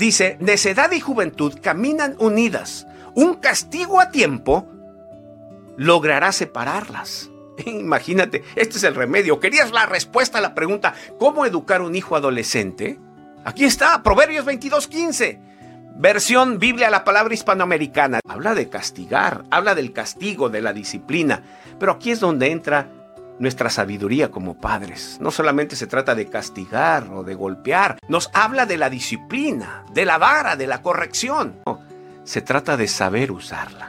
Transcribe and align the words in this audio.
Dice, 0.00 0.38
necedad 0.40 0.90
y 0.92 1.00
juventud 1.00 1.58
caminan 1.60 2.16
unidas. 2.20 2.86
Un 3.14 3.34
castigo 3.34 4.00
a 4.00 4.10
tiempo 4.10 4.66
logrará 5.76 6.32
separarlas. 6.32 7.28
Imagínate, 7.66 8.42
este 8.56 8.78
es 8.78 8.84
el 8.84 8.94
remedio. 8.94 9.40
¿Querías 9.40 9.72
la 9.72 9.84
respuesta 9.84 10.38
a 10.38 10.40
la 10.40 10.54
pregunta, 10.54 10.94
¿cómo 11.18 11.44
educar 11.44 11.82
un 11.82 11.94
hijo 11.94 12.16
adolescente? 12.16 12.98
Aquí 13.44 13.66
está, 13.66 14.02
Proverbios 14.02 14.46
22:15. 14.46 15.38
Versión 15.96 16.58
Biblia, 16.58 16.88
la 16.88 17.04
palabra 17.04 17.34
hispanoamericana. 17.34 18.20
Habla 18.26 18.54
de 18.54 18.70
castigar, 18.70 19.44
habla 19.50 19.74
del 19.74 19.92
castigo, 19.92 20.48
de 20.48 20.62
la 20.62 20.72
disciplina. 20.72 21.42
Pero 21.78 21.92
aquí 21.92 22.10
es 22.10 22.20
donde 22.20 22.50
entra 22.52 22.88
nuestra 23.40 23.70
sabiduría 23.70 24.30
como 24.30 24.54
padres. 24.54 25.16
No 25.20 25.32
solamente 25.32 25.74
se 25.74 25.88
trata 25.88 26.14
de 26.14 26.28
castigar 26.28 27.08
o 27.10 27.24
de 27.24 27.34
golpear, 27.34 27.98
nos 28.06 28.30
habla 28.32 28.66
de 28.66 28.76
la 28.76 28.90
disciplina, 28.90 29.84
de 29.92 30.04
la 30.04 30.18
vara, 30.18 30.54
de 30.54 30.68
la 30.68 30.82
corrección. 30.82 31.56
No, 31.66 31.80
se 32.22 32.42
trata 32.42 32.76
de 32.76 32.86
saber 32.86 33.32
usarla. 33.32 33.88